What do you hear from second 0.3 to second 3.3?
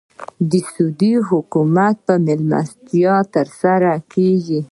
د سعودي حکومت په مېلمستیا